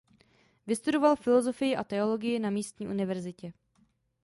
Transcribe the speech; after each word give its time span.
Vystudoval 0.67 1.15
filosofii 1.15 1.75
a 1.75 1.83
teologii 1.83 2.39
na 2.39 2.49
místní 2.49 2.87
univerzitě. 2.87 3.53